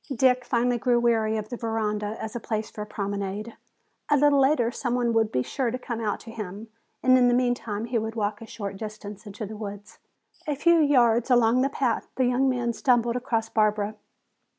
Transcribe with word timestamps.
Dick 0.15 0.43
finally 0.45 0.79
grew 0.79 0.99
weary 0.99 1.37
of 1.37 1.49
the 1.49 1.57
veranda 1.57 2.17
as 2.19 2.35
a 2.35 2.39
place 2.39 2.71
for 2.71 2.81
a 2.81 2.87
promenade. 2.87 3.55
A 4.09 4.17
little 4.17 4.39
later 4.41 4.71
some 4.71 4.95
one 4.95 5.13
would 5.13 5.31
be 5.31 5.43
sure 5.43 5.69
to 5.69 5.77
come 5.77 5.99
out 6.01 6.19
to 6.21 6.31
him, 6.31 6.69
and 7.03 7.15
in 7.19 7.27
the 7.27 7.35
meantime 7.35 7.85
he 7.85 7.99
would 7.99 8.15
walk 8.15 8.41
a 8.41 8.47
short 8.47 8.77
distance 8.77 9.27
into 9.27 9.45
the 9.45 9.55
woods. 9.55 9.99
A 10.47 10.55
few 10.55 10.79
yards 10.79 11.29
along 11.29 11.61
the 11.61 11.69
path 11.69 12.07
the 12.15 12.25
young 12.25 12.49
man 12.49 12.73
stumbled 12.73 13.15
across 13.15 13.47
Barbara. 13.49 13.93